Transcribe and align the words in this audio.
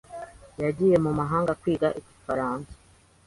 yagiye 0.63 0.97
mu 1.05 1.11
mahanga 1.19 1.51
kwiga 1.61 1.87
igifaransa. 1.99 2.73